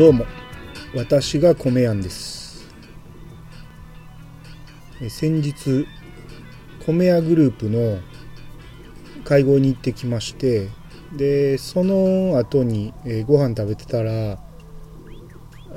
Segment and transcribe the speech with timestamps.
[0.00, 0.24] どうも。
[0.94, 2.66] 私が米やんです。
[5.10, 5.86] 先日
[6.86, 7.98] 米屋グループの
[9.24, 10.70] 会合に行ってきまして
[11.12, 14.38] でその後に、え、ご飯食べてたら、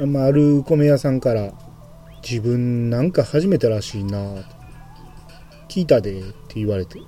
[0.07, 1.51] まあ、ある米屋さんから
[2.23, 4.35] 「自分なんか初めてらしいな」
[5.67, 7.01] 聞いたで」って言われて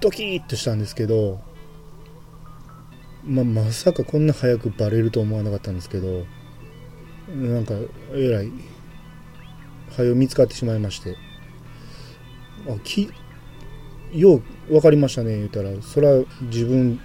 [0.00, 1.38] ドキッとしたんですけど、
[3.26, 6.24] まあ、まさかこんな早くバレると思わなかったんですけど
[7.28, 7.74] なんか
[8.14, 8.52] えらい
[9.96, 11.16] 早見つかってしまいまして。
[12.68, 13.08] あき
[14.12, 15.70] よう分かりましたね言うたら。
[15.82, 17.00] それは自分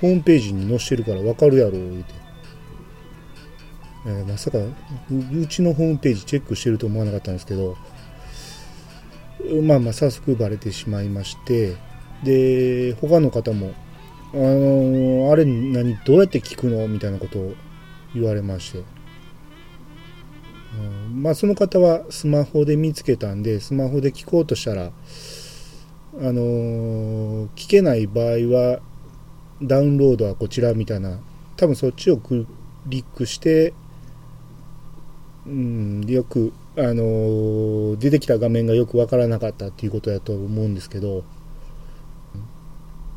[0.00, 2.14] ホームページに載してるから分かるやろ言うて、
[4.06, 7.76] えー、まさかうちのホームページチェックしてると思わなかったんですけど。
[9.62, 11.76] まあまあ早速バレてしまいまして。
[12.22, 13.72] で他の方も
[14.32, 16.86] あのー、あれ何どうやって聞くの？
[16.86, 17.54] みたいなことを
[18.14, 18.84] 言われまして、
[20.78, 24.90] うん、まあその方はスマホで見つけたんでスマホで聞こうとしたらあ
[26.20, 28.80] のー、聞けない場合は
[29.62, 31.18] ダウンロードはこちらみたいな
[31.56, 32.46] 多分そっちをク
[32.86, 33.74] リックして
[35.46, 41.24] うんよくあのー、出てきた画面がよくわからなかったっていうことだと思うんですけど、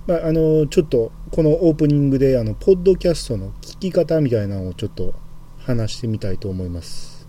[0.06, 5.14] まあ、あのちょっとこのオープニングであのポッドキャストの聞き方みたいなのをちょっと
[5.59, 7.26] 話してみたいと思います。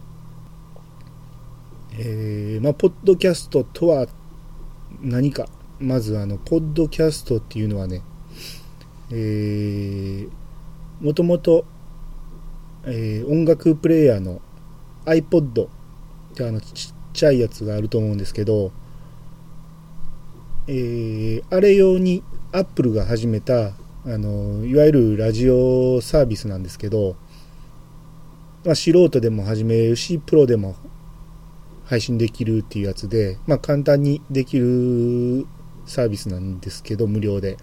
[1.97, 4.09] えー、まあ、ポッドキャストとは
[5.01, 5.47] 何か
[5.79, 8.03] まずあのポッドキャストっていうのはね、
[9.11, 10.29] えー、
[11.01, 11.65] もともと、
[12.85, 14.41] えー、音楽プレーヤーの
[15.05, 15.69] iPod っ
[16.35, 18.73] てあのちっちゃいやつがあると思うんですけど、
[20.67, 22.25] えー、あれ用に
[22.55, 23.75] アップルが始めたあ
[24.07, 27.17] のいわゆるラジオサービスなんですけど、
[28.65, 30.77] まあ、素人でも始めるしプロでも
[31.85, 35.49] 配信できるっていうやつで、まあ、簡単にできる
[35.85, 37.57] サービスなんですけど無料で。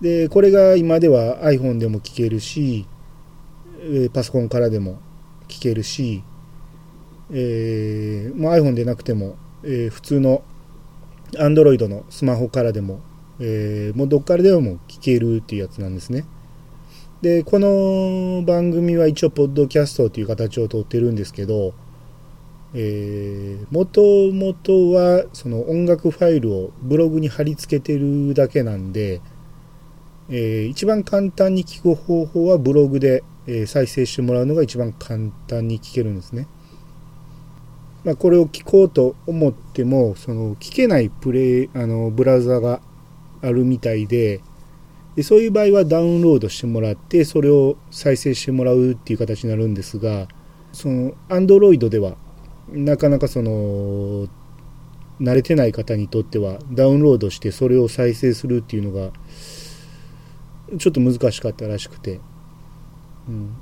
[0.00, 2.88] でこれが今では iPhone でも聞けるし
[4.12, 4.98] パソコンからでも
[5.46, 6.24] 聞けるし
[7.30, 10.42] えー、もう iPhone でなくても、えー、普通の
[11.34, 13.00] Android のスマホからでも、
[13.40, 16.24] えー、もうどっからでも聞けるっていうやつなんですね。
[17.22, 21.72] で、この番組は一応、ポッドキャストという形をとってるんですけど、
[22.74, 24.02] えー、もと
[24.32, 29.20] もとはその音楽ファイルをブログに貼り付けてるだけなんで、
[30.28, 36.48] えー、一番簡単に聞く方法はブログで、えー、再生してもらうのが一番簡単に聞けるんですね。
[38.02, 42.80] まあ、これを聞こうと思ってもその聞けないプレイあのブラウザが
[43.44, 44.40] あるみたいで
[45.16, 50.26] でそういう場合はダウンロードしてもらってそれを再生してもらうっていう形になるんですが
[50.72, 52.16] その Android では
[52.68, 54.28] なかなかその
[55.20, 59.12] 慣れてない方にとってはダウンロードしてそれを再生するっていうのが
[60.78, 62.20] ちょっと難しかったらしくて、
[63.28, 63.54] うん、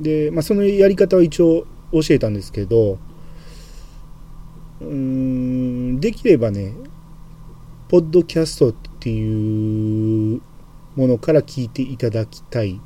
[0.00, 2.98] で、まあ、そのやり方は一応教えたんですけど
[4.80, 6.74] うんできればね
[7.88, 8.74] ポッドキャスト
[9.06, 10.42] っていう
[10.96, 12.80] ものから聞いていただきたい。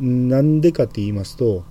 [0.00, 1.64] なんでかって言いますと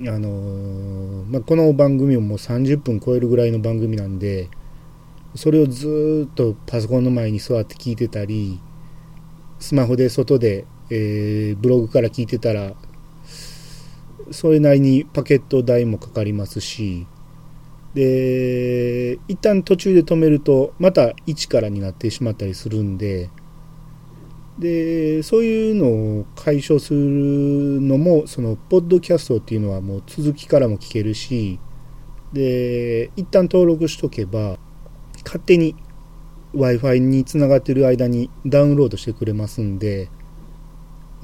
[0.00, 4.48] あのー、まあ、この番組ももう30分超えるぐらいの番組なんで
[5.34, 8.60] それをずっとパソコンの前に座って聞いてたり
[9.58, 12.72] スマホで外で、えー、ブログから聞いてたら
[14.30, 17.06] それなりにパケット代もかかりますし
[17.98, 23.28] で一旦途中で止めるとまた1からになってしまったりするんで
[24.56, 27.00] でそういうのを解消する
[27.80, 31.58] のもそのポッドキャストっていうのはもう続きからも聞けるし
[32.32, 34.58] で一旦登録しとけば
[35.24, 35.74] 勝手に
[36.52, 40.08] w i f i につながってる間にダウンロードしてくれますんで、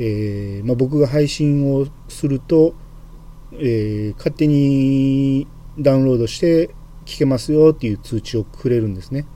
[0.01, 2.75] えーまあ、僕が配信をすると、
[3.53, 5.47] えー、勝手に
[5.79, 6.75] ダウンロードして
[7.05, 9.27] 聞けますよっていう通知をくれるんですね。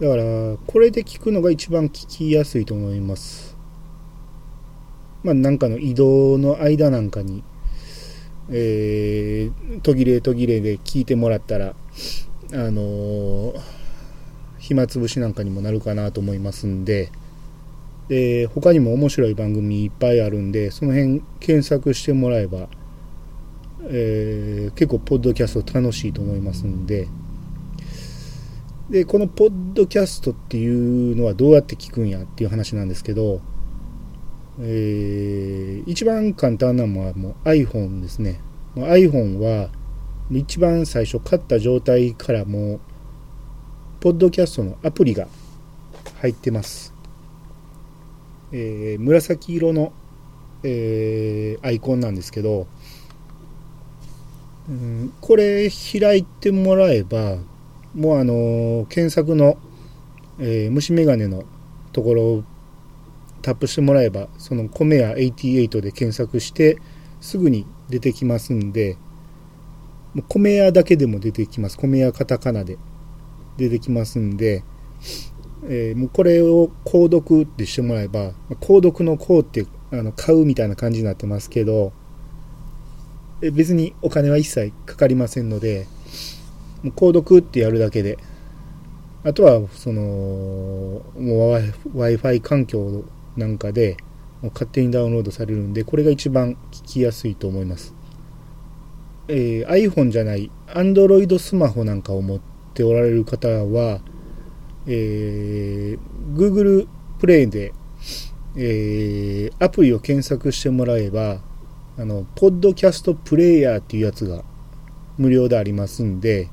[0.00, 0.24] だから
[0.66, 3.56] これで聞くのが一番聞きやすいと思います。
[5.22, 7.42] まあなんかの移動の間なんかに
[8.50, 11.74] えー、途切れ途切れで聞いてもらったら
[12.52, 13.60] あのー、
[14.58, 17.10] 暇つぶしなんかにもなるかなと思いますんで
[18.08, 22.68] で他にも面白い番組いっぱいあるんでその辺検索してもらえば
[23.86, 27.08] えー、結構ポッドキャスト楽しいと思いますんで
[28.90, 33.40] でこのポッドキャストっていうのはどうやって聞くんやっていう話なんですけど
[34.60, 38.40] えー、一番簡単なのはもう iPhone ですね。
[38.76, 39.70] iPhone は
[40.30, 42.80] 一番最初買った状態からもう、
[44.00, 45.26] ポッドキャストのアプリが
[46.20, 46.94] 入ってます。
[48.52, 49.92] えー、紫色の、
[50.62, 52.68] えー、アイコンなんですけど、
[54.68, 57.36] うん、これ開いてもらえば、
[57.94, 59.58] もうあの検索の、
[60.38, 61.44] えー、虫眼鏡の
[61.92, 62.44] ところを
[63.42, 66.78] タップしてもらえば、そのコメヤ88で検索して、
[67.20, 68.96] すぐに出てきますんで、
[70.14, 71.76] もう米屋だけでも出てきます。
[71.76, 72.78] 米屋カタカナで
[73.58, 74.64] 出てきますんで、
[75.66, 81.92] えー、もうこれを購読ってしてもらえば、購読の購ってあの買うみたいな感じになってますけど、
[83.50, 85.86] 別にお金は一切かかりませんので、
[86.82, 88.18] もう購読ってやるだけで、
[89.24, 93.04] あとは、その、Wi-Fi 環境
[93.36, 93.96] なんかで、
[94.42, 97.94] もう勝手にダウンロードされるんで、これが一番聞きやすいと思います。
[99.28, 102.40] えー、iPhone じゃない Android スマホなんかを持っ
[102.74, 104.00] ておられる方は、
[104.86, 105.98] えー、
[106.36, 106.86] Google
[107.18, 107.72] プレイで、
[108.56, 111.40] えー、アプリを検索してもらえば、
[111.96, 114.42] あの、ポッドキャストプレイヤーっていうやつが
[115.16, 116.48] 無料でありますんで、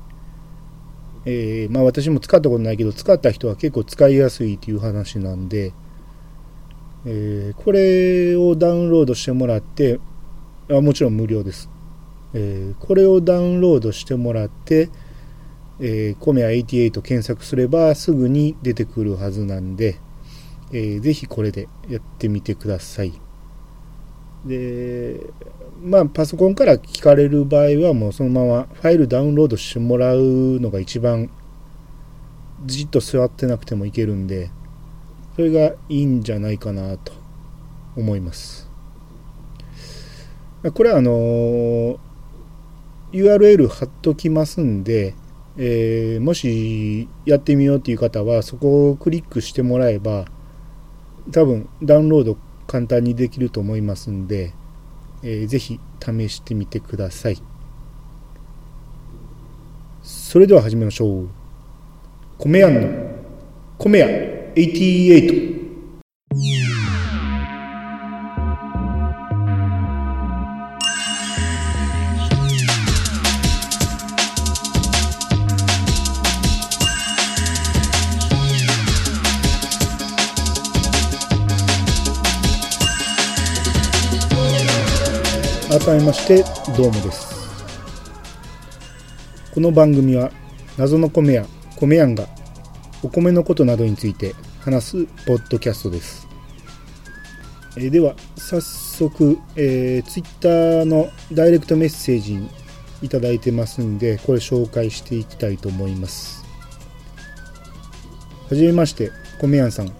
[1.24, 5.72] えー、まあ私も使ったことないけど、使った人は結構使いやすいっていう話なんで、
[7.04, 9.98] えー、これをダウンロードしてもらって
[10.70, 11.68] あ、もちろん無料です。
[12.34, 14.90] えー、これをダウンロードしてもらって、
[15.80, 19.98] えー、コメア88検索すればすぐに出てくるはずなんで、
[20.72, 23.21] えー、ぜひこれでやってみてください。
[24.44, 25.30] で、
[25.82, 31.30] まあ、パソコンから聞かれる場合はもうそのままファイルダウンロードしてもらうのが一番
[32.64, 34.50] じっと座ってなくてもいけるんで、
[35.34, 37.12] それがいいんじゃないかなと
[37.96, 38.70] 思います。
[40.74, 41.98] これはあの
[43.10, 45.14] URL 貼っときますんで、
[45.56, 50.26] えー、もしやってみようっていう方はそこをクリックしてもらえば
[51.32, 52.36] 多分ダウンロード
[52.72, 54.54] 簡単にできると思いますんで、
[55.22, 57.36] えー、ぜひ試してみてください。
[60.02, 61.28] それでは始めましょう。
[62.38, 62.80] 米屋の
[63.76, 64.06] 米屋
[64.54, 65.51] 88
[86.38, 87.42] してどうもです。
[89.52, 90.30] この番組は
[90.78, 91.46] 謎の米屋
[91.76, 92.26] 米やんが
[93.02, 96.26] お米のことなどについて話すポッドキャストです、
[97.76, 102.48] えー、では早速、えー、Twitter のダイレクトメッセージに
[103.02, 106.46] いただいてますんでこれ紹介していきたいと思います。
[108.48, 109.92] はじめまして米やんさん。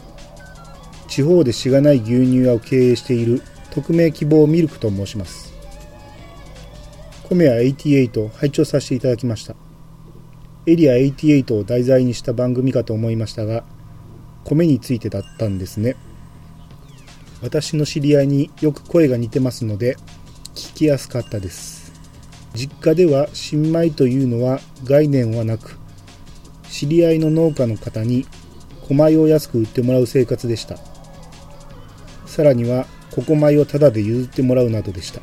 [1.09, 5.52] 地方でしがない牛乳屋を経営している匿名希望ミルクと申します。
[7.33, 9.55] コメア88を拝聴させていただきました。
[10.67, 13.65] エリア88を題材にした番組かと思いましたが、
[14.45, 15.97] 米についてだったんですね。
[17.41, 19.97] 私の知り合いによく声が似てますので、
[20.55, 21.95] 聞きやすかったです。
[22.53, 25.79] 実家では新米というのは概念はなく、
[26.69, 28.27] 知り合いの農家の方に
[28.83, 30.77] 小米を安く売ってもらう生活でした。
[32.27, 35.23] さらには、ここ米をタダで譲ってもらうなどでした。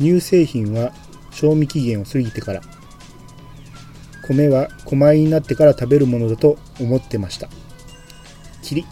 [0.00, 0.92] 乳製品は
[1.30, 2.62] 賞味期限を過ぎてから
[4.26, 7.48] 米は狛米になってから食べるものだと思ってました。
[8.62, 8.86] きり。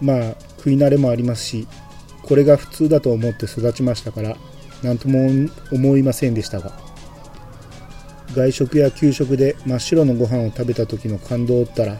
[0.00, 1.66] まあ食い慣れもありますし
[2.22, 4.36] これが普通だと思って育ちましたから
[4.82, 6.72] 何とも思いませんでしたが。
[8.34, 11.96] 外食や給食で真っ白のご飯を食べた時の感動ったら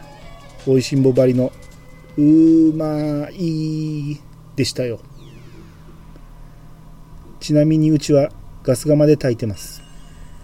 [0.67, 1.51] 美味しんぼばりの
[2.17, 4.21] うーまい
[4.55, 5.01] でしたよ。
[7.41, 8.31] ちなみにうちは
[8.63, 9.83] ガス釜で炊いてます。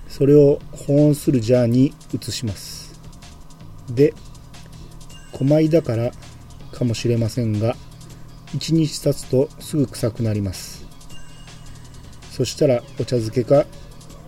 [0.08, 3.00] それを保温するジャーに移します。
[3.90, 4.14] で、
[5.32, 6.12] 小米だから
[6.72, 7.76] かもしれませんが、
[8.54, 10.86] 1日経つとすぐ臭くなります。
[12.30, 13.66] そしたらお茶漬けか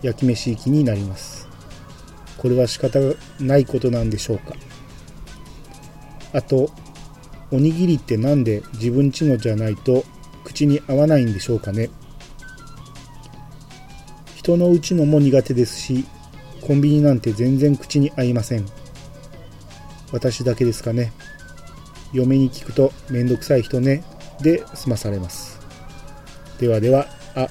[0.01, 1.47] 焼き飯行きになります。
[2.37, 2.99] これは仕方
[3.39, 4.53] ないことなんでしょうか。
[6.33, 6.69] あと、
[7.51, 10.03] おにぎりって何で自分ちのじゃないと
[10.43, 11.89] 口に合わないんでしょうかね。
[14.45, 16.05] 人のうちのも苦手ですし、
[16.61, 18.65] コンビニなんて全然口に合いません。
[20.11, 21.11] 私だけですかね。
[22.13, 24.03] 嫁に聞くとめんどくさい人ね。
[24.41, 25.59] で済まされます。
[26.59, 27.47] ではではあ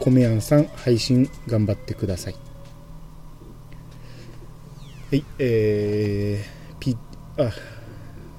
[0.00, 2.34] 米やんさん配信頑張ってください。
[5.10, 6.96] はいえー、ピ
[7.36, 7.50] あ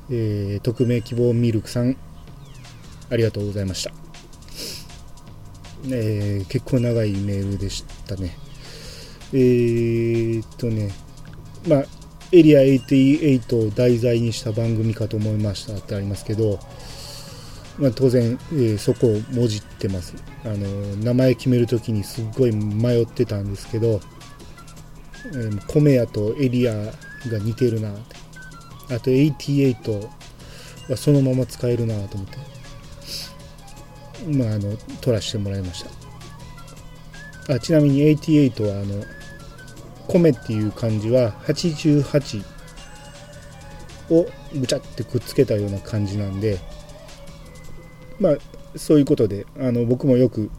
[0.10, 1.96] えー、匿名希望ミルクさん
[3.12, 4.09] ありがとうございました。
[5.86, 8.38] えー、結構長いメールでしたね。
[9.32, 10.92] えー、っとね
[11.68, 11.84] まあ
[12.32, 16.60] エリア88を題材にした番組かと思いましたってありますけど、
[17.80, 20.16] まあ、当然、えー、そこをもじってます。
[20.46, 20.56] あの
[20.98, 24.00] 名前決めるときにすっごい迷ってたんですけど、
[25.26, 26.94] えー、米屋とエリアが
[27.42, 30.08] 似てるなあと88
[30.90, 32.49] はそのまま使えるなと思って。
[34.28, 35.84] まああの取らせてもらいまし
[37.48, 39.04] たあちなみに88はあの
[40.08, 42.44] 米っていう漢字は88
[44.12, 46.60] をぐちゃってくっつけたような感じなんで
[48.20, 48.38] まあ
[48.78, 50.52] そういうことであの僕もよく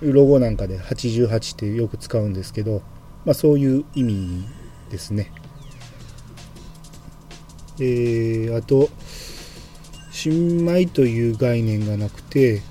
[0.00, 2.82] ロゴなんかで88ってよく使うんですけど、
[3.24, 4.46] まあ、そういう意味
[4.90, 5.32] ですね。
[7.78, 8.88] えー、あと
[10.10, 12.62] 新米という概念がなくて、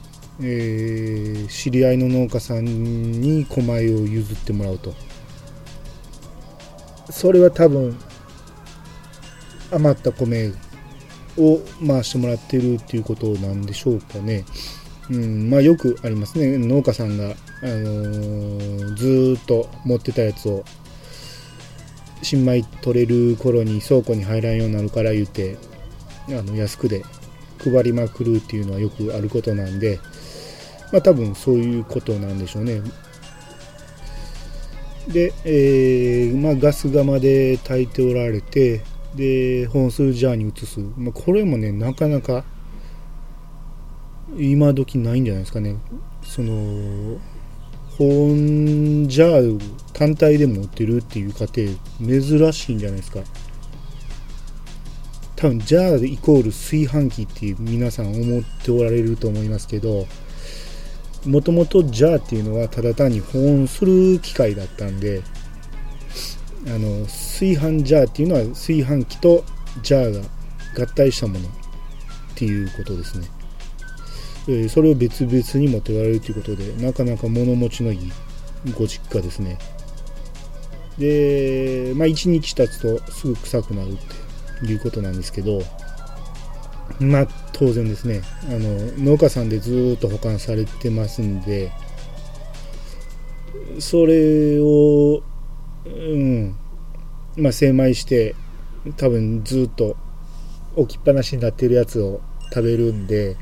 [0.41, 4.93] えー、知り合いの農家さんに米を譲ってもらうと
[7.09, 7.97] それは多分
[9.71, 10.51] 余った米
[11.37, 14.45] を回してもらってるっていうことなんでしょうかね。
[15.09, 16.57] うん、まあよくありますね。
[16.57, 20.63] 農家さんが、あのー、ずっと持ってたやつを
[22.21, 25.57] 新米取れる頃に倉庫に入らんようになるから言うて
[26.29, 27.03] あの安くで
[27.59, 29.99] 配りまくるっていうのはよくあることなんで、
[30.95, 32.81] まあ多分そういうことなんでしょうね。
[35.09, 38.81] で、えー、まあ、ガス釜で炊いておられて
[39.13, 42.43] で本数ジャーに移す、まあ、これもねなかなか
[44.37, 45.75] 今時ないんじゃないですかね。
[46.23, 47.19] その
[47.97, 49.59] 保温ジャー
[49.91, 51.63] 単体で持ってるっていう過程
[51.99, 53.19] 珍しいんじゃないですか。
[55.35, 60.07] 多分ジャーイコール炊飯器っていう皆さん思っておられると思いますけど
[61.25, 65.23] もともとジャーっていうのはただ単に保温する機械だったんで
[66.67, 69.43] あの炊飯ジャーっていうのは炊飯器と
[69.81, 70.21] ジャー
[70.75, 71.51] が合体したものっ
[72.35, 73.27] ていうことですね、
[74.47, 78.11] えー、それを別々に持っておられるということでなかなか物持ちのいい
[78.77, 79.59] ご実家ですね。
[80.97, 85.61] でまあ1日経つとすぐ臭くなるっていうことなんですけど
[86.99, 88.21] まあ当然ですね。
[88.47, 91.71] あの農家さんでずっと保管されてますんで
[93.79, 95.21] それを
[95.85, 96.55] うん。
[97.37, 98.35] まあ精米して
[98.97, 99.97] 多分ずっと
[100.75, 102.21] 置きっぱなしになってるやつを
[102.53, 103.35] 食べるんで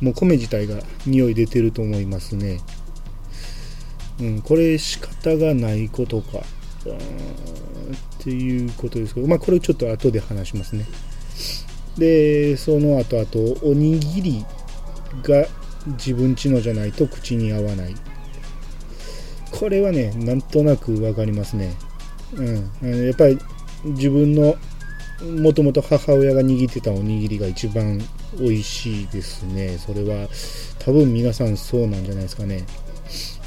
[0.00, 0.76] もう米自体が
[1.06, 2.60] 匂い出てると思いますね。
[4.20, 6.38] うんこれ仕方がないことか。
[8.20, 10.86] っていうことですけどまあこれちょっと後で話しますね。
[11.98, 14.44] でその後あとおにぎり
[15.22, 15.46] が
[15.86, 17.94] 自分ちのじゃないと口に合わない。
[19.50, 21.74] これはねなんとなく分かりますね。
[22.34, 22.42] う
[22.86, 23.06] ん。
[23.06, 23.38] やっぱり
[23.84, 24.56] 自分の
[25.42, 28.00] もともと母親が握ってたおにぎりが一番
[28.38, 29.76] 美味しいですね。
[29.78, 30.28] それは
[30.78, 32.64] 多分皆さんそうなんじゃないですかね。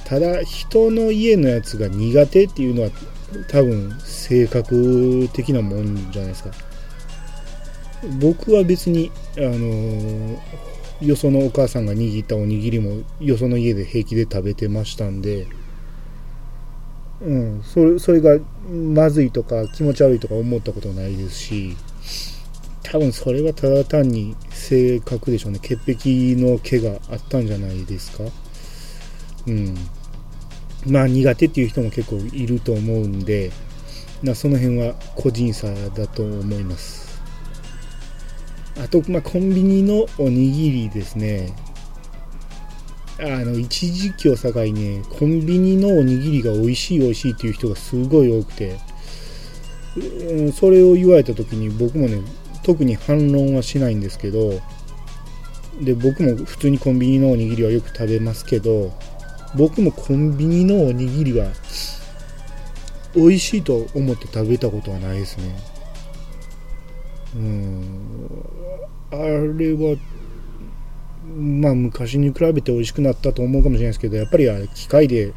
[0.06, 2.90] ただ人の家のやつが苦手っていうのは
[3.48, 6.52] 多分性格的なもんじゃないですか。
[8.20, 10.40] 僕は別にあの
[11.02, 15.48] よそのお母さんが握ったおにぎりもよその家で平気で食べてましたんで、
[17.22, 18.38] うん、それそれが
[18.70, 21.78] まずいとか気持ち悪いとか思ったことないですし
[22.84, 25.60] 多分それはただ単に性格でしょうね。
[25.60, 28.26] 潔癖の毛があったんじゃないですか。
[29.48, 29.76] うん。
[30.86, 33.52] まあ苦手っていう人も結構いると思うんで
[34.36, 37.03] その辺は個人差だと思います。
[38.82, 41.54] あと、まあ、コンビニのおにぎりですね。
[43.20, 48.78] あの、一時期を境にね、コンビニのおにぎりが美味しい美味しいっていう人がすごい多くて、
[49.96, 52.22] うんそれを言われた時に僕もね、
[52.64, 54.60] 特に反論はしないんですけど、
[55.82, 58.92] で、僕も普通にコンビニのおにぎりはよく食べますけど、
[59.56, 61.52] 僕もコンビニのおにぎりは
[63.16, 65.73] 美味しいと思って食べたことはないですね。
[67.36, 67.84] うん。
[69.12, 69.98] あれは、
[71.36, 75.34] まあ昔に比べて美味しくなったと思うかもしれないですけど、やっぱり機械で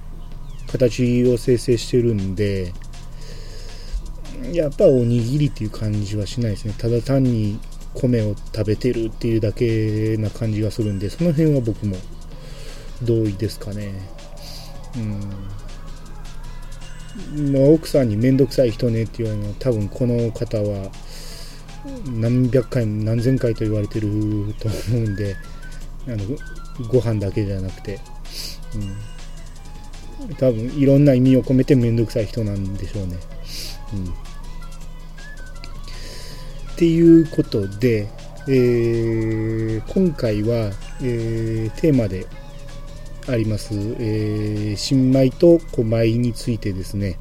[0.67, 2.73] 形を生成してるんで、
[4.53, 6.75] やっぱおにぎりっていう感じはしないですね。
[6.76, 7.59] ただ単に
[7.95, 11.97] 米を食べてるっていうだけな感じがするんでその辺は僕も
[13.03, 13.95] 同意ですかね。
[14.97, 15.21] うん。
[17.53, 20.91] まあ、奥さんに面倒くさい人ねって言われるのは多分この方は
[22.07, 24.09] 何百回も何千回と言われてる
[24.59, 25.37] と思うんで
[26.07, 26.19] あの
[26.88, 28.00] ご飯だけじゃなくて、
[30.21, 33.16] うん、多分いろんな意味を込めて面倒くさい人なんでしょうね。
[33.95, 34.05] うん、
[36.73, 38.09] っていうことで、
[38.49, 42.26] えー、今回は、えー、テーマで
[43.28, 47.19] あります、えー、新米と古米についてですね、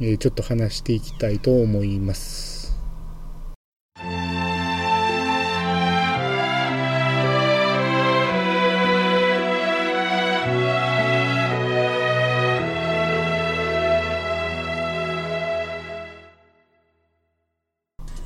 [0.00, 2.51] えちょっと話していきたいと思います。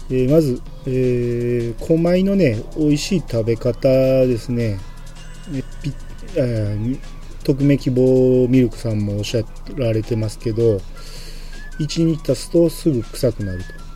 [0.09, 4.79] えー、まず、えー、小米のね、美味しい食べ方ですね。
[5.53, 5.93] えピ
[6.37, 6.99] えー、
[7.45, 9.43] 匿名希望ミルクさんもおっしゃ
[9.77, 10.81] られてますけど、
[11.79, 13.87] 1日経つとすぐ臭くなると。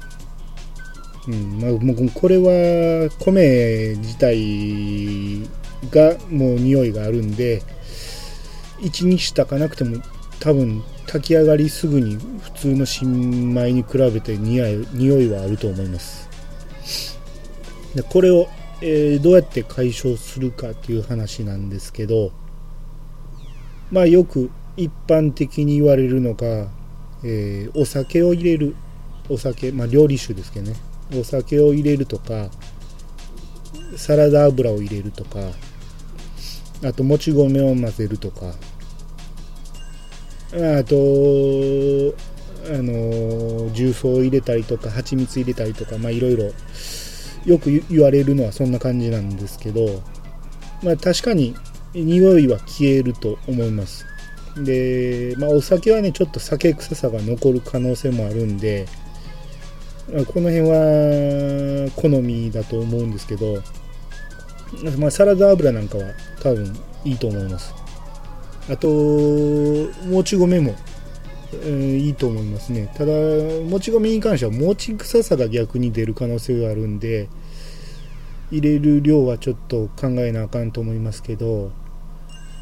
[1.28, 5.46] うんまあ、もうこれは米自体
[5.90, 7.62] がもう匂いがあるんで、
[8.80, 10.02] 1日炊かなくても
[10.40, 16.28] 多分炊き上がりすぐに普通の新米に比べて匂い匂いはあると思います。
[17.94, 18.49] でこれを、
[18.80, 22.30] えー、どうやって解消するかっていう話なんですけど
[23.90, 26.68] まあよく一般的に言われるのが、
[27.25, 28.76] えー、お酒を入れる
[29.28, 30.76] お酒まあ料理酒ですけどね。
[31.18, 32.50] お酒を入れるとか
[33.97, 35.41] サラダ油を入れるとか
[36.84, 38.54] あともち米を混ぜるとか。
[40.52, 40.97] あと
[42.67, 46.50] あの重曹を入れたりとか蜂蜜入れたりとかまあいろいろ
[47.45, 50.02] よく言われるのはそんな感じなんですけど
[50.82, 51.54] まあ確かに
[51.95, 54.06] 匂いは消えると思います。
[54.56, 58.86] でまあお酒はねちょっと酒臭さが残る可能性もあるんで
[60.26, 63.63] この辺は好みだと思うんですけど、
[64.99, 66.04] まあ、サラダ油なんかは
[66.43, 67.79] 多分いいと思います。
[68.68, 70.75] あともち米も、
[71.52, 72.92] えー、いいと思いますね。
[72.96, 73.12] ただ
[73.64, 77.28] もち米に関してはもち臭さが逆に出る可能性があるんで
[78.50, 81.73] 入れる量はちょっと考えなあかんと思いますけど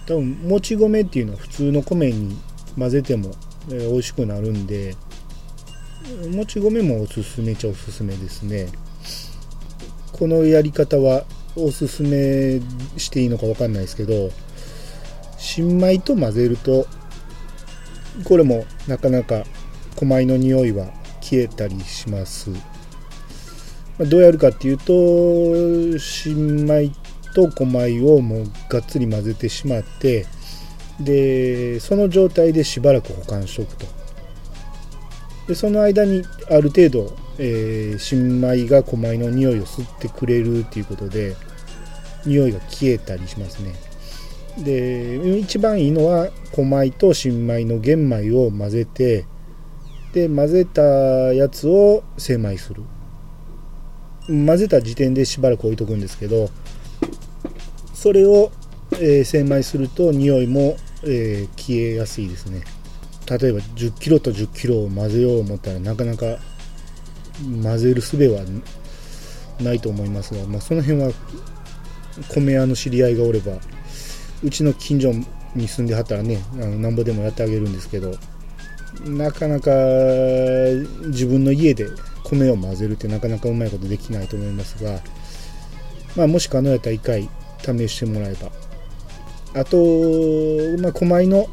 [0.07, 2.37] 多分もち米っていうのは普通の米に
[2.79, 3.33] 混ぜても、
[3.71, 4.97] えー、美味しくなるんで
[6.33, 8.69] もち米もおすすめちゃおすすめですね。
[10.13, 12.61] このやり方はおすすめ
[12.97, 14.31] していいのか分かんないですけど
[15.39, 16.87] 新米と混ぜると
[18.25, 19.45] これもなかなか
[19.97, 20.87] 小米の匂いは
[21.21, 22.51] 消えたりします。
[23.99, 26.91] どうやるかっていうと新米
[27.35, 30.27] と小米をもうがっつり混ぜてしまって
[31.01, 33.87] でその状態でしばらく保管しておくと。
[35.49, 41.37] でその間にある程度、えー、新米が小米の匂いを吸ってくれるっていうことで
[42.27, 43.88] 匂いが消えたりしますね。
[44.65, 49.25] で一番いいのは小米と新米の玄米を混ぜて
[50.13, 52.83] で混ぜたやつを精米する。
[54.29, 56.51] 混ぜた時点でしばらく置いとくんですけど
[57.95, 58.53] それを、
[58.93, 62.63] えー、精米すると匂いも、えー、消えやすいですね。
[63.27, 66.39] 例えば 10kg と 10kg を混ぜよう思ったらなかなか
[67.63, 68.43] 混ぜる術は
[69.61, 71.11] ないと思いますが、まあ、その辺は
[72.29, 73.53] 米屋の知り合いがおれば
[74.43, 75.13] うちの近所
[75.55, 78.15] に住んではったらねあのなんぼでもやってあげるんですけど
[79.05, 79.71] なかなか
[81.07, 81.89] 自分の家で
[82.25, 85.01] 米を混ぜるってなかなかうまいことできないと思いますが、
[86.17, 87.29] まあ、もし可能やったら1回
[87.79, 88.51] 試してもらえば。
[89.55, 89.77] あと、
[90.79, 91.47] まあ、米の、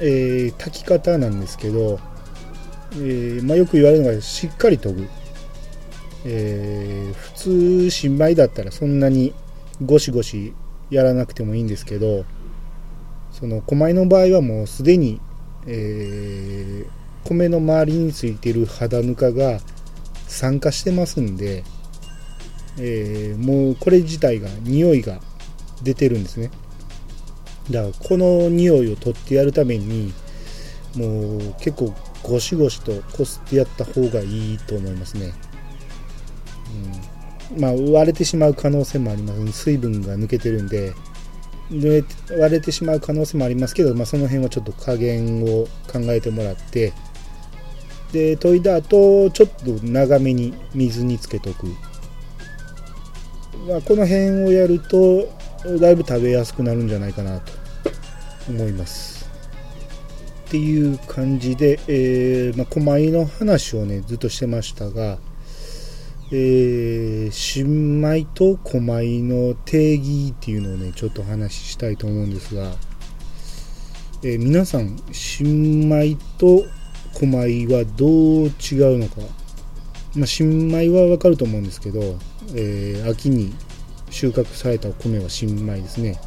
[0.00, 2.00] えー、炊き方なんですけど、
[2.94, 5.08] えー、まあ、よく言われるのがしっかり研ぐ、
[6.26, 9.32] えー、普通新米だったらそんなに
[9.84, 10.52] ゴシゴシ
[10.90, 12.24] やらなくてもいいんですけど
[13.32, 15.20] その米の場合はもうすでに、
[15.66, 19.60] えー、米の周りについてる肌ぬかが
[20.28, 21.64] 酸化してますんで、
[22.78, 25.20] えー、もうこれ自体が匂いが
[25.82, 26.50] 出てるんですね。
[27.70, 30.12] だからこの匂いを取ってやるために
[30.96, 35.32] もう結構ゴシゴシとこすってやった方がいいと思いますね、
[36.74, 37.13] うん。
[37.58, 39.64] まあ、割れてしまう可能性もあります。
[39.64, 40.92] 水分が抜けてるんで。
[41.70, 46.92] 割れてしまう可能性もありますけど、まあ、その辺はちょっと加減を考えてもらって。
[48.12, 51.66] で研いだ後ちょっと長めに水につけとく、
[53.66, 55.28] まあ、この辺をやると
[55.80, 57.64] だいぶ食べやすくなるんじゃないかなと。
[58.48, 59.28] 思います。
[60.46, 65.18] っていう感じで、えーまあ、狛江の話をねずっとしてましたが
[66.30, 72.72] えー、新米と狛米の定義っていうのをねちょっと話ししたいと思うんですが、
[74.22, 76.64] えー、皆さん新米と
[77.12, 79.16] 狛米はどう違うのか、
[80.16, 82.00] まあ、新米はわかると思うんですけど、
[82.54, 83.54] えー、秋に
[84.10, 86.18] 収穫されたお米は新米ですね。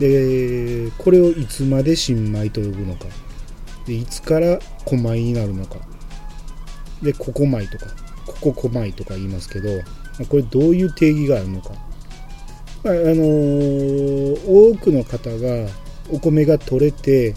[0.00, 3.04] でこれをいつまで新米と呼ぶのか。
[3.86, 5.76] でいつから狛米になるのか。
[7.02, 8.09] でここ米とか。
[8.40, 9.68] ここ米とか言いますけど
[10.28, 11.70] これどういう定義があるのか、
[12.84, 15.70] まあ、あのー、多くの方が
[16.10, 17.34] お米が取れて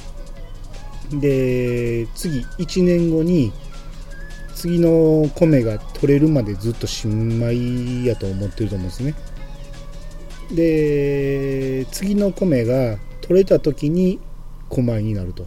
[1.11, 3.51] で次1年後に
[4.55, 9.13] 次の米が取れるまでずっと新米やと思ってると思うんですね。
[10.53, 14.19] で次の米が取れた時に
[14.69, 15.45] 米になると。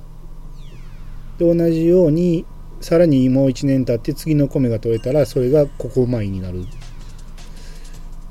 [1.38, 2.44] で同じように
[2.80, 6.66] さらにもう1年経って次の米が取れたらそれがここ米になるっ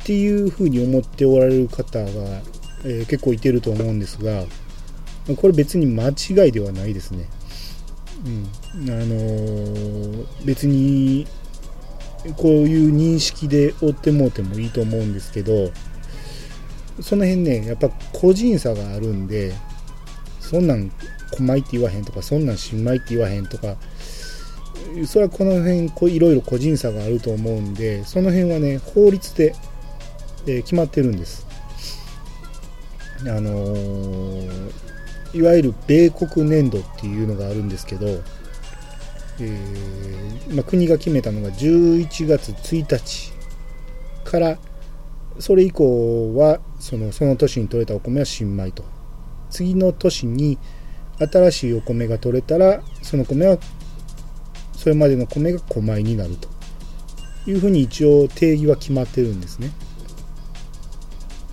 [0.05, 2.09] ていうふうに思っておられる方が、
[2.83, 4.43] えー、結構いてると思うんですが
[5.35, 7.27] これ別に間違いではないですね。
[8.75, 11.27] うん、あのー、別に
[12.37, 15.71] こういう認識で追ってもうてもいいと思うんですけど
[17.01, 19.53] その辺ねやっぱ個人差があるんで
[20.39, 20.91] そんなん
[21.31, 23.75] 小米って言わへんとかそんなん新米って言わへんとか
[25.07, 29.55] それはこの辺こいろいろ個人差があると思うんでその辺はね法律で、
[30.47, 31.45] えー、決まってるんです。
[33.21, 34.71] あのー、
[35.33, 43.33] いわゆる米国年度っていうのがあるんですけど、えー、まあ、国が決めたのが11月1日
[44.23, 44.57] から
[45.39, 48.83] それ以降はそのその年に取れたお米は新米と。
[49.49, 50.57] 次の年に
[51.17, 53.57] 新しいお米が取れたらその米は
[54.75, 56.49] それまでの米が小米になると
[57.49, 59.71] いうふうに一応定義は決まってるんですね。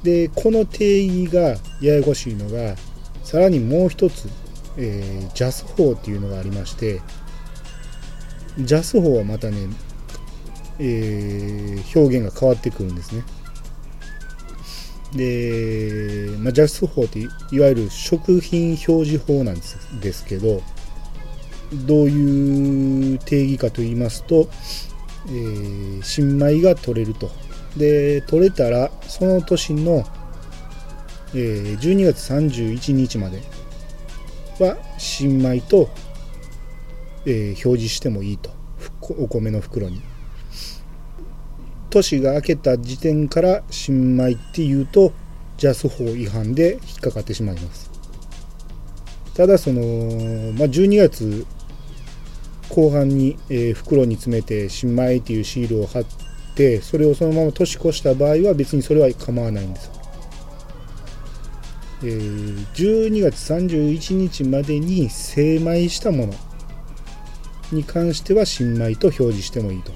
[0.02, 2.74] でこの定義がややこしいのが
[3.22, 4.28] さらにもう一つ、
[4.76, 7.00] えー、ジャス法っていうのがありまして
[8.58, 9.68] ジャス法はまたね、
[10.78, 13.22] えー、表現が変わってくるんですね。
[15.14, 17.26] で、まあ、ジャス法ってい
[17.60, 20.62] わゆる食品表示法なんですですけど
[21.72, 24.48] どういう定義かと言いますと、
[25.26, 27.30] えー、新米が取れると。
[27.76, 30.04] で、取れたら、その年の、
[31.34, 33.42] えー、12月31日まで
[34.60, 35.88] は新米と、
[37.24, 38.50] えー、表示してもいいと。
[39.18, 40.02] お米の袋に。
[41.90, 45.12] 年が明けた時点から新米っていうと、
[45.56, 47.90] ジャス法違反で引っかかってしまいます。
[49.34, 51.46] ただその、まあ、12月
[52.74, 56.04] 後半に、え、袋に詰めて新米っていうシールを貼っ
[56.56, 59.90] てそれをそのまま年越した場合は別にそれは構わないんです、
[62.02, 66.34] えー、12月31日までに精米したもの
[67.72, 69.92] に関しては新米と表示してもいいと。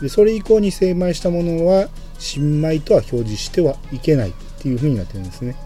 [0.00, 5.56] でそれ以降に精米したものは新米とは表示してはいけないっていうふうになってるんですね。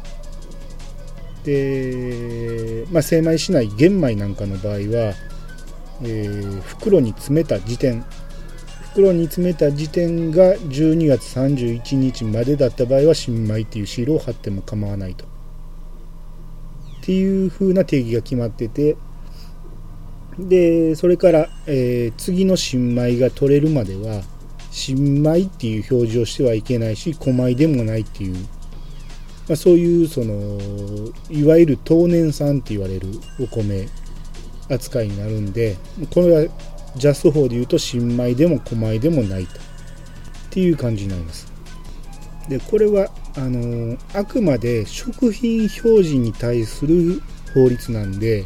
[1.44, 5.14] で、まあ、精米しない玄米なんかの場合は、
[6.02, 8.04] えー、袋に詰めた時点
[8.92, 15.24] 袋に詰めた時点が12月31日までだった場合は新米っていうシールを貼っても構わないと。
[15.24, 15.28] っ
[17.02, 18.96] ていう風な定義が決まってて
[20.38, 24.22] でそれから、えー、次の新米が取れるまでは
[24.70, 28.36] 新米っていう表示をしてはいけないし小米でもないっていう
[29.50, 30.60] まあ、そういうその
[31.28, 33.08] いわゆる当年産って言われる
[33.40, 33.88] お米
[34.68, 35.76] 扱いになるんで
[36.14, 36.54] これは
[36.94, 39.58] ジャスト法で言うと新米でも小米でもないと。
[40.50, 41.50] っていう感じになります。
[42.48, 47.20] でこれはあのあくまで食品表示に対する
[47.54, 48.44] 法律なんで、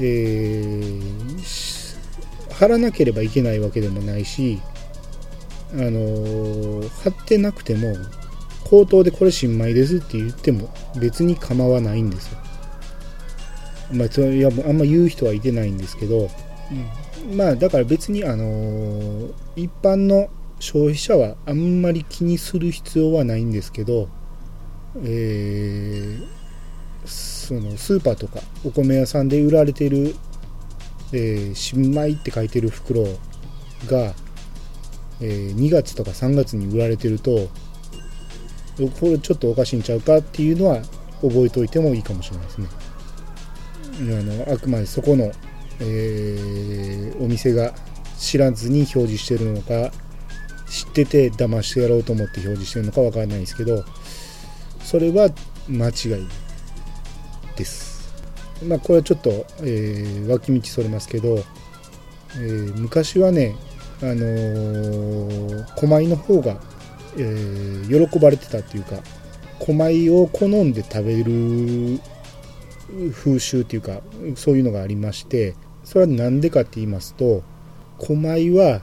[0.00, 4.60] えー、貼らなければいけないわけでもないし
[5.72, 7.94] あの貼ってなくても
[8.68, 12.38] 口頭でこれ新米ですって言っても別に構わないんですよ。
[13.92, 16.28] まあ、そいやあんま言う人はいてないんですけど、
[17.28, 24.08] うん、まあだから別にあのー、一般の消費者はあんまり気にする必要はないんですけど、
[25.04, 30.16] えー、そのスーパーとかお米屋さんで売られてる
[31.12, 33.04] えー、新米って書いてる袋
[33.86, 34.14] が、
[35.20, 37.48] えー、2月とか3月に売られてると
[38.76, 40.80] これちょっとおかしいんちゃうかっていうのは
[41.22, 42.68] 覚えておいてもいいかもしれないですね。
[43.98, 45.32] あのあくまでそこの、
[45.80, 47.72] えー、お店が
[48.18, 49.90] 知らずに表示してるのか
[50.68, 53.84] 知ってて騙してやろうと思って表示してるのか分からないですけど
[54.80, 55.30] それは
[55.68, 56.28] 間違い
[57.56, 58.14] です。
[58.62, 59.30] まあこれはちょっと、
[59.62, 61.38] えー、脇道それますけど、
[62.34, 63.56] えー、昔はね
[64.02, 66.60] あのー、狛江の方が、
[67.18, 68.96] えー、喜ばれてたっていうか
[69.58, 72.00] 狛江を好んで食べる
[73.12, 74.00] 風習っていうか
[74.34, 77.42] そういうのがありましてそれは何でかって言いますと
[77.98, 78.82] 狛江は、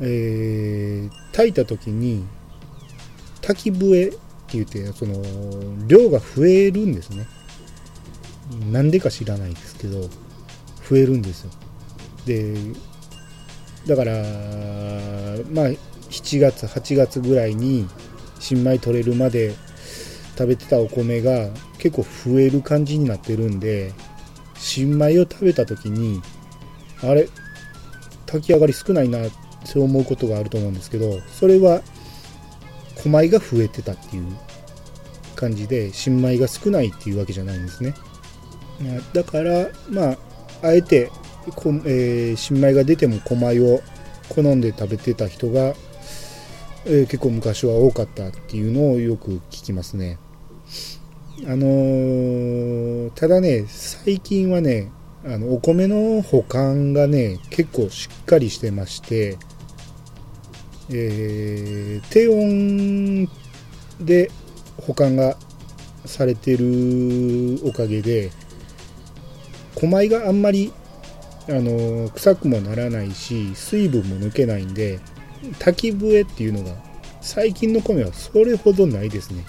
[0.00, 2.24] えー、炊いた時に
[3.40, 4.18] 炊き笛って
[4.52, 5.14] 言ってその
[5.86, 7.26] 量が増えるんですね。
[8.72, 10.08] なんでか知らないですけど
[10.88, 11.50] 増えるんですよ。
[12.26, 12.54] で
[13.86, 14.12] だから
[15.52, 17.88] まあ7月8月ぐらいに
[18.38, 19.54] 新米取れるまで
[20.36, 23.92] 食べてたお米が結構増える感じになってるんで
[24.54, 26.20] 新米を食べた時に
[27.02, 27.28] あれ
[28.26, 29.30] 炊き上がり少ないなっ
[29.70, 31.80] て思うことがあると思うんですけどそれは
[32.96, 34.36] 小米が増えてたっていう
[35.36, 37.94] 感じで新米が少ないっていうわけじゃないんですね。
[39.14, 40.18] だからまあ
[40.62, 41.10] あえて
[41.56, 43.80] こ、えー、新米が出ても小米を
[44.28, 45.74] 好んで食べてた人が、
[46.92, 50.18] え、結構昔は多かったっていうのをよく聞きますね。
[51.46, 54.90] あのー、ただね最近はね
[55.24, 59.38] あのお米の保管がね結構しっかりしてまして、
[60.90, 63.26] えー、低温
[64.04, 64.30] で
[64.82, 65.36] 保管が
[66.04, 68.32] されてるおかげで
[69.76, 70.72] 小米があんまり
[71.48, 75.00] あの臭くもならないし水分も抜けないんで
[75.58, 76.74] 炊き笛っていうのが
[77.20, 79.44] 最近の米はそれほどないですね。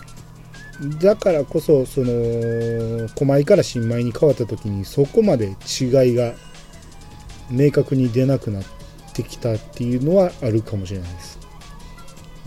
[0.99, 5.49] だからこそその小米から新米に変わった時にそこまで
[5.80, 6.34] 違いが
[7.51, 8.63] 明確に出なくなっ
[9.13, 11.39] てきたっていうのはあるかもしれないです、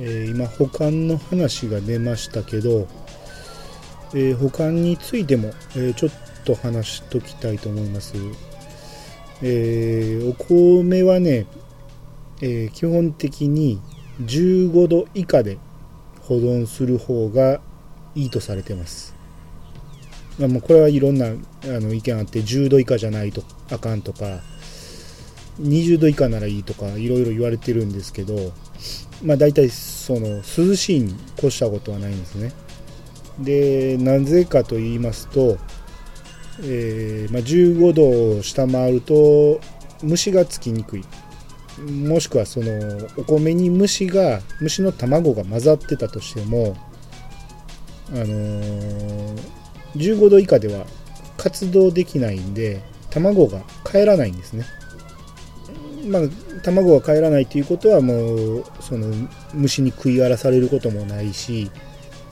[0.01, 2.89] えー、今保管の話が出ましたけど、
[4.15, 6.11] えー、保管についても、えー、ちょっ
[6.45, 8.15] と話しときたいと思います、
[9.43, 11.47] えお米はね、
[12.47, 13.81] え基本的に
[14.21, 15.59] 15度以下で
[16.21, 17.61] 保存する方が
[18.15, 19.15] いいとされてます。
[20.39, 21.31] まあ、もうこれはいろんなあ
[21.65, 24.41] の意見あって10度以下じゃないとあかんとか
[25.61, 28.53] 20度以下ならいいとかいろいろ言われてるんですけど、
[29.23, 32.53] まあ、大体その涼しいに越したことはないんですね。
[33.39, 35.57] でなぜかと言いますと、
[36.63, 39.61] えー、まあ、15度を下回ると
[40.03, 41.05] 虫がつきにくい
[41.81, 42.71] もしくはその
[43.17, 46.77] お米に虫が虫の卵が混ざってたとしても
[48.11, 49.37] あのー、
[49.95, 50.87] 15度以下では
[51.37, 54.65] 活動できないんで卵が帰らないんですね。
[56.07, 56.23] まあ、
[56.63, 59.09] 卵が帰らないということはもうその
[59.55, 61.71] 虫に食い荒らされることもないし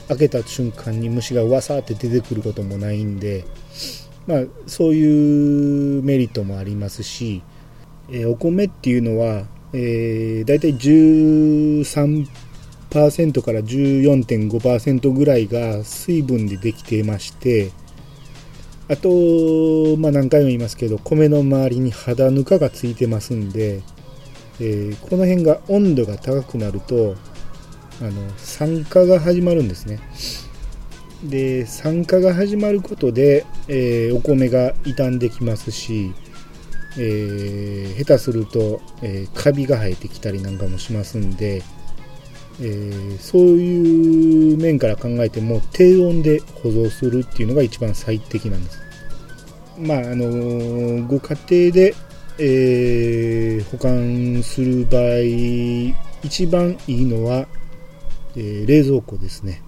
[0.09, 3.45] 開けた瞬間に虫がわさって出てくることもないんで、
[4.27, 7.43] まあ、そういうメリットもありますし、
[8.11, 17.71] え、お米っていうのは、えー、大体13%から14.5%ぐらいが水分でできていまして
[18.89, 23.81] あと、まあ、何回も言いますけど米の周りに肌ぬかがついてますんで、
[24.61, 27.17] えー、この辺が温度が高くなると
[28.01, 30.01] あの酸化が始まるんですね。
[31.25, 36.13] で酸化が始まることで、えー、お米が傷んできますし、
[36.99, 41.63] えー、下手すると、えー、カビが生えてきたりなんかもしますんで、
[42.61, 48.79] えー、そういう面から考えても低温で保存するっていうのが一番最適なんです。
[49.79, 51.35] まああのご家
[51.71, 51.95] 庭で、
[52.39, 57.47] えー、保管する場合一番いいのは、
[58.37, 59.63] えー、冷蔵庫ですね。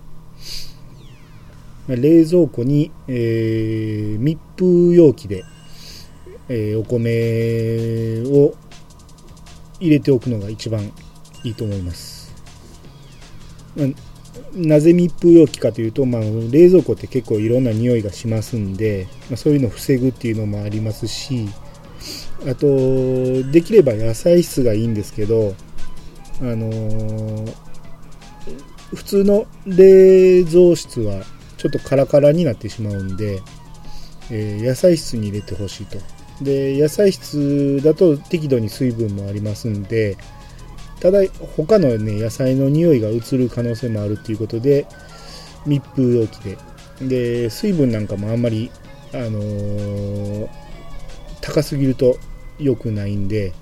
[1.89, 5.45] 冷蔵庫に、えー、密封容器で、
[6.49, 8.55] えー、お米を
[9.81, 10.93] 入れておくのが一番
[11.45, 12.35] いいと思います。
[13.77, 13.87] まあ、
[14.55, 21.49] なぜ密封容器かというと、まあ、冷蔵庫って結構いろんな匂いがしますんで、まあ、そういうのを防ぐっていうのもありますし
[22.49, 22.67] あと
[23.51, 25.55] できれば野菜室がいいんですけど
[26.41, 27.55] あのー、
[28.95, 31.25] 普通の冷蔵室は
[31.57, 33.41] ちょっとカラカラになってしまうんで、
[34.31, 35.99] えー、野菜室に入れてほしいと
[36.43, 40.17] で野菜室だと適度に水分もありますんで
[41.01, 41.21] ただ
[41.57, 44.87] 他のね野菜の匂いが移る可能性もあるっていうことで
[45.67, 46.59] 密封容器で。
[47.01, 48.71] で水分なんかもあんまり
[49.13, 50.49] あのー、
[51.41, 52.17] 高すぎると
[52.59, 53.53] 良くないんで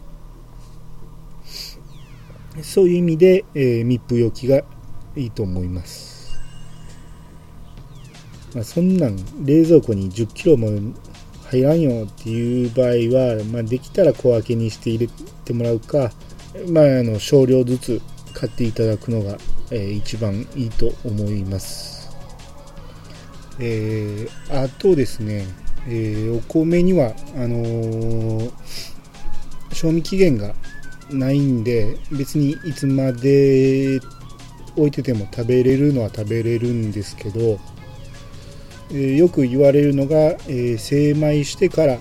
[2.63, 4.63] そういう意味で、えー、密封容器が
[5.17, 6.39] いいと思います、
[8.55, 10.69] まあ、そんなん冷蔵庫に1 0キロも
[11.53, 15.13] 入らんよっていう場合は、まあ、できたら小分けにして入れ
[15.45, 16.11] てもらうか、
[16.69, 19.37] まあ、あの少量ずつ買っていただくのが、
[19.71, 22.11] えー、一番いいと思います。
[23.61, 25.47] えー、あとですね、
[25.87, 28.53] えー、お米にはあのー、
[29.73, 30.55] 賞味期限が
[31.11, 34.01] ないんで別にいつまで
[34.77, 37.61] 置いてても食べれるのは食べれるんですけど、
[38.95, 41.99] えよく言われるのが、え精米してから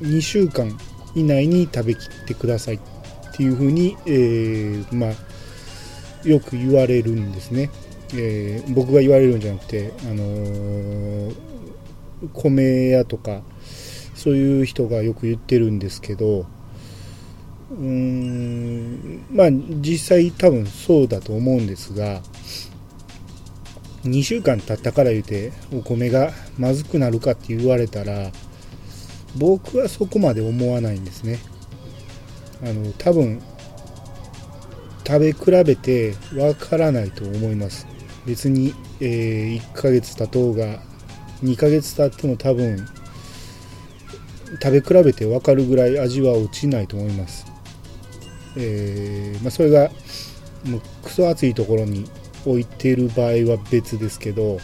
[0.00, 0.76] 2週間
[1.14, 2.80] 以内に食べきってくださいっ
[3.34, 7.70] ていうふうに、えー、まあ、よく言われるんですね、
[8.14, 11.34] えー、僕が言われるんじゃなくて、あのー、
[12.32, 13.42] 米屋とか
[14.14, 16.46] そういう人がよく言ってるんですけど
[17.70, 22.22] うーんまあ実際多分そうだと思うんですが
[24.04, 28.32] 2週間経ったから言うてお米がまずくなるかって言われたら
[29.36, 31.38] 僕はそこまで思わないんですね。
[32.62, 33.42] あの多分
[35.06, 37.86] 食べ比べてわからないと思います。
[38.26, 40.80] 別に、えー、1ヶ月経とうが
[41.42, 42.86] 2ヶ月経っても多分
[44.60, 47.46] 食べ比べて分かるぐらい味は落ちないと思います、
[48.56, 49.90] えー、まあ、それが
[50.64, 52.08] もうクソ暑いところに
[52.44, 54.58] 置いてる場合は別ですけど、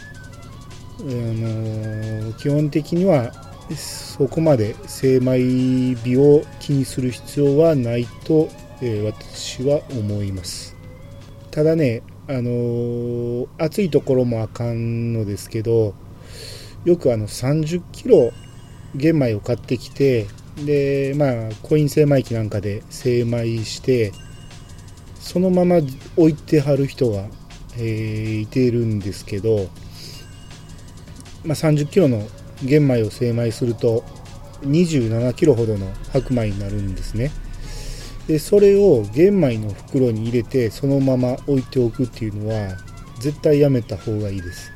[0.99, 3.31] あの基本的には
[3.75, 8.49] そこまで精米日を気にする必要はないと、
[8.81, 10.75] えー、私は思います。
[11.51, 15.95] ただねあのー、暑いところもあかんのですけど
[16.85, 18.31] よくあの30キロ
[18.95, 20.27] 玄米を買ってきて
[20.63, 24.11] でまあコイン精米機なんかで精米して
[25.19, 25.77] そのまま
[26.17, 27.25] 置いてはる人が
[27.75, 29.67] えー、いてるんですけど、
[31.43, 32.27] まあ、30キロの
[32.63, 34.03] 玄米を精米すると
[34.61, 37.31] 27キロほどの白米になるんですね。
[38.27, 42.77] でそれを玄米の袋に入れてそのまま置いておくっていうのは
[43.19, 44.71] 絶対やめた方がいいです、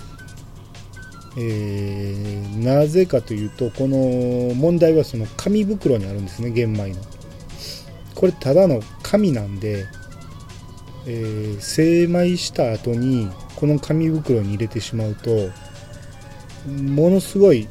[1.38, 7.02] えー、なぜかというとこの問題はその紙袋にあるんですね玄米の。
[8.16, 9.86] これただの紙なんで
[11.06, 15.50] えー、精米した後にこの紙袋に入れてしまうと
[16.68, 17.68] ものすごい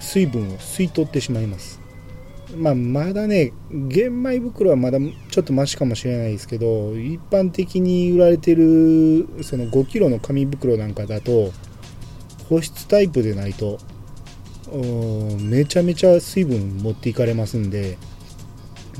[0.00, 1.80] 水分を吸い取ってしまいます。
[2.56, 4.98] まあ、まだね玄米袋はまだ
[5.30, 11.52] ちょっとマシかもしれないですけど一般的に売られてるその 5kg の紙袋なんかだと
[12.48, 13.78] 保湿タイプでないと
[15.38, 17.98] めちゃめちゃ水分持っていかれますんで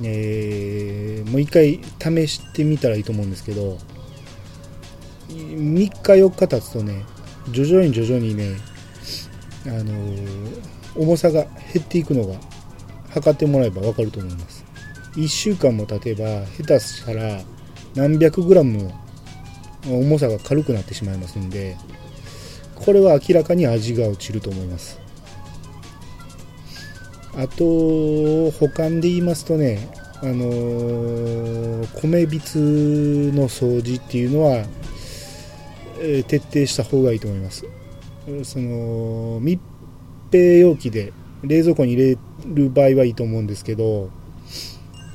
[0.02, 3.78] えー、もう一回試してみたらいいと思うんですけど
[5.28, 7.04] 3日4日経つとね
[7.50, 8.56] 徐々に徐々にね
[9.66, 10.60] あのー、
[10.96, 12.34] 重さが減っていくのが
[13.10, 14.64] 測ってもらえば分かると思います。
[15.16, 17.40] 1週間も経てば下手したら
[17.94, 18.92] 何百グラムも
[19.86, 21.76] 重さが軽くなってしまいますんで
[22.76, 25.00] これは明らかに味が落ちると思います。
[27.36, 29.88] あと保管で言いますとね
[30.22, 32.56] あのー、米びつ
[33.34, 34.64] の掃除っていうのは、
[35.98, 37.64] えー、徹底した方がいいと思います。
[38.44, 39.60] その密
[40.30, 44.10] 閉容器で冷蔵庫に入れる場合はいいと思うんですけど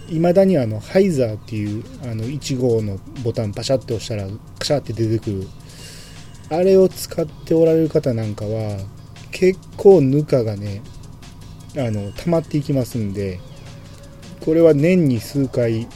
[0.10, 4.28] いまだにあのハイザーっていうあの1号のボタンパシャって押したら
[4.60, 5.48] カシャって出てくる。
[6.50, 8.78] あれを使っておられる方なんかは
[9.32, 10.82] 結構ぬかがね
[11.78, 13.40] あの溜まっていきますんで
[14.44, 15.88] これは年に数回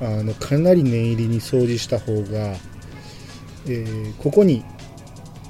[0.00, 2.56] あのかなり念入りに掃除した方が、
[3.66, 4.64] えー、ここに、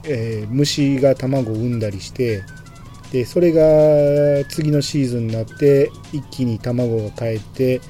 [0.05, 2.43] えー、虫が卵を産んだりして
[3.12, 7.80] でそれが次のシーズンになって一気に卵がかえって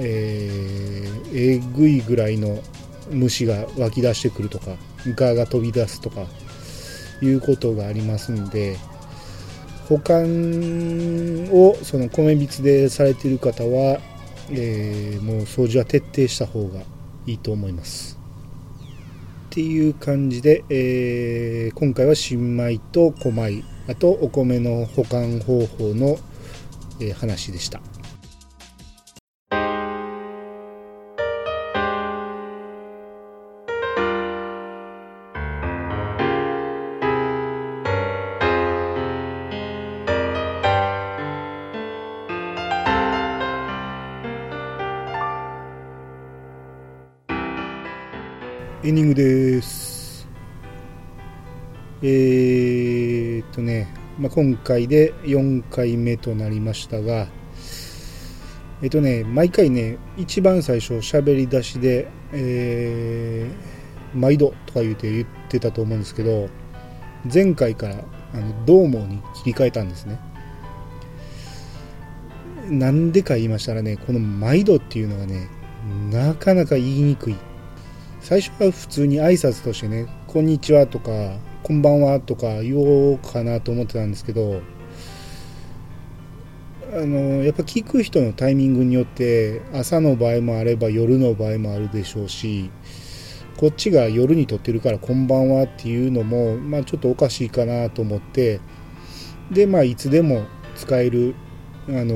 [0.00, 2.60] えー、えぐいぐらいの
[3.10, 4.76] 虫が湧き出してくるとか
[5.16, 6.26] ガが飛び出すとか
[7.20, 8.76] いうことがありますんで
[9.88, 14.00] 保管をその米びつでされている方は、
[14.50, 16.82] えー、もう掃除は徹底した方が
[17.26, 18.18] いいと思います。
[19.46, 26.18] っていう感じで、えー、今回は新米と小米あとお米の保管方法の、
[27.00, 27.80] え、話でした。
[48.88, 50.26] エンディングです。
[52.00, 53.86] えー、っとね、
[54.18, 57.26] まあ、今回で4回目となりましたが、
[58.80, 66.48] えっとね、毎回ね、一番最初喋り出しで、えー、毎度とか言うて言ってたと思うんですけど、
[67.30, 67.96] 前回から
[68.32, 70.18] あのどうもに切り替えたんですね。
[72.70, 75.50] なんでか言いましたらね、この毎度っていうのがね、
[76.10, 77.36] なかなか言いにくい
[78.20, 81.10] 最初は普通に挨拶としてね、こんにちはとか、
[81.62, 84.60] こんばんはとか言おうかなと思ってたんですけど、
[86.90, 92.70] あのやっぱ聞く人のタイミングによって朝の場合もあれば夜の場合もあるでしょうし
[93.58, 98.60] こっちが夜に撮ってるからこんばんはっていうのも、まあ、ちょっとおかしいかなと思って
[99.50, 100.46] でまあいつでも
[100.76, 101.34] 使える
[101.88, 102.14] あの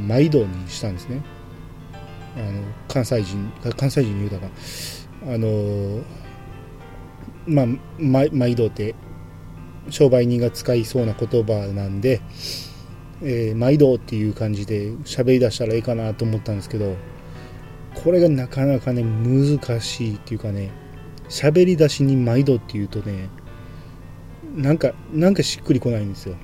[0.00, 1.22] 毎度にしたんですね。
[2.36, 4.52] あの関西人関西人に言うたか
[5.26, 6.02] あの
[7.46, 7.66] まあ、
[7.98, 8.94] 毎度って
[9.90, 12.20] 商売人が使いそうな言葉なんで、
[13.22, 16.96] えー、毎度っていう感じで喋り出したらいいかなと思ったんですけど
[17.94, 20.70] これがなかなかね難しいっていうかね
[21.28, 23.28] 喋り出しに毎度っていうとね
[24.54, 26.36] なんかなんかしっくりこないんですよ。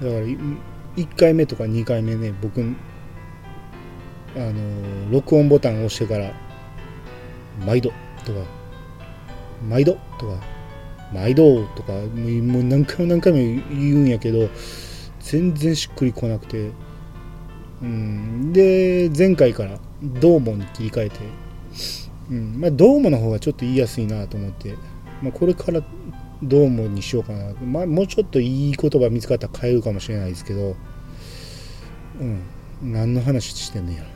[0.00, 6.32] だから1回目とか2回目ね僕あの録音ボタンを押してから
[7.64, 7.90] 毎度
[8.24, 8.40] とか、
[9.68, 10.54] 毎度とか、
[11.12, 14.48] 毎度とか、もう何回も何回も言うんやけど、
[15.20, 16.70] 全然しっくりこなくて、
[17.82, 21.16] うん、で、前回からどうもに切り替えて、
[22.30, 22.60] うん。
[22.60, 24.74] まあ、どうもの方がちょっと言いやすいなと思って、
[25.22, 25.82] まあ、これから
[26.42, 30.76] どうもにしようかな、まあ、もうちょっといい言葉見つかったら変えるかもしれないですけど、
[32.20, 32.42] うん、
[32.82, 34.13] 何の話してんねや。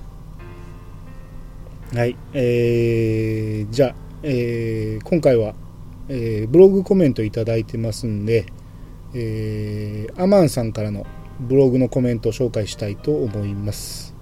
[1.95, 5.55] はい、えー、じゃあ、えー、今回は、
[6.11, 8.45] えー、ブログコメントいただいてますんで、
[9.15, 11.07] えー、アマンさんからの
[11.41, 14.15] ブログのコメントを紹介したいと思います。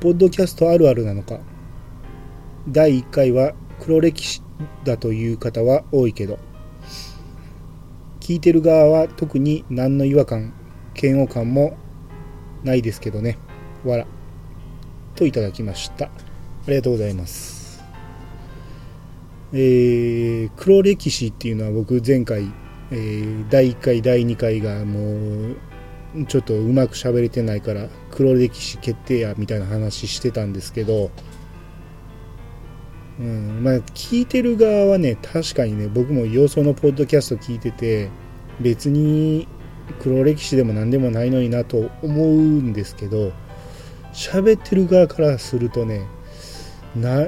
[0.00, 1.40] ポッドキャストあるあるなのか。
[2.68, 4.42] 第1回は黒歴史
[4.84, 6.38] だという方は多いけど。
[8.20, 10.52] 聞いてる側は特に何の違和感
[11.00, 11.78] 嫌悪感も
[12.62, 13.38] ないですけどね。
[13.86, 14.06] わら
[15.20, 16.06] といただきました。
[16.06, 16.10] あ
[16.68, 17.84] りがとうございます。
[19.52, 22.50] えー、黒歴史っていうのは僕前回、
[22.90, 31.10] えー、第1回第2回がもうちょっとうまく喋れてないから黒歴史決定やみたいな話してたんですけど
[33.18, 38.08] うんまあ、聞いてる側はね確かにね僕もよそのポッドキャスト聞いてて
[38.60, 39.46] 別に
[40.00, 43.32] 黒歴史でも何でもないのになと思うんですけど
[44.12, 46.06] 喋ってる側からするとね
[46.96, 47.26] な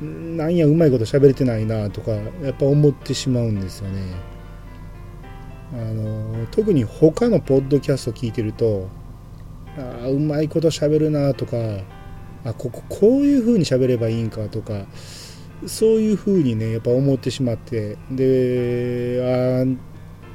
[0.00, 4.34] なんやうまいこと喋れてないなとかやっぱ思ってしまうんですよね。
[5.72, 8.88] あの特に他のポッドキャスト聞いてると
[9.76, 11.56] ああうまいこと喋るなとか
[12.44, 14.84] あこここういう風に喋ればいいんかとか
[15.66, 19.64] そういう風にねやっぱ思ってしまってであ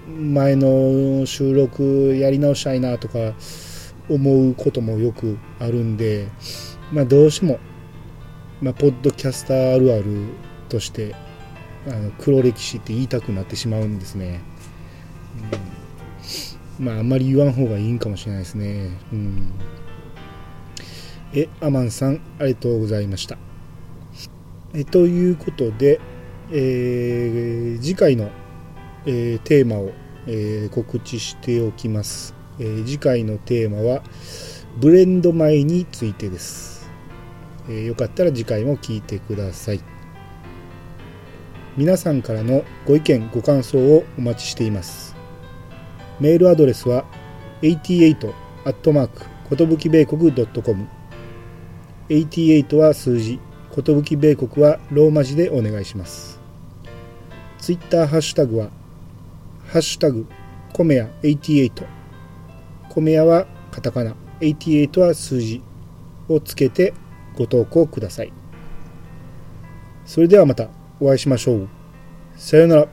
[0.10, 3.34] 前の収録やり直したいなとか
[4.10, 6.28] 思うこともよくあるんで、
[6.91, 7.60] まあ、どうしても、
[8.62, 10.28] まあ、ポッドキャスターあるある
[10.70, 11.16] として
[11.88, 14.41] あの黒歴史って言いたくなってしまうんですね、
[16.80, 19.53] うん、まああんまり言わん方がいいんかもしれないですね、うん、
[21.34, 23.38] えアマンさんありがとうございました。
[24.74, 25.99] えということで、
[26.51, 28.30] えー、次回の、
[29.05, 29.91] えー、テーマを、
[30.28, 32.39] えー、告知しておきます。
[32.60, 34.03] えー、次回のテーマは
[34.78, 36.89] ブレンド米についてです、
[37.68, 39.82] えー、よかったら次回も聞いてください。
[41.78, 45.16] 皆さんからのご意見ご感想をお待ちしています。
[46.20, 47.05] メールアドレスは
[47.62, 48.34] 88
[48.66, 50.88] アットマークことぶき米国 .com
[52.10, 53.39] 88は数字。
[53.72, 56.39] ことぶき米国はローマ字でお願いします。
[57.60, 58.70] ツイッターハッシュタグは
[59.68, 60.28] ハッシュタグ
[60.74, 61.99] コメヤ88
[62.90, 65.62] 米屋はカタカナ、88は数字
[66.28, 66.94] をつけて
[67.36, 68.34] ご投稿ください。
[70.06, 70.70] それではまた
[71.00, 71.70] お会いしましょう。
[72.36, 72.88] さようなら。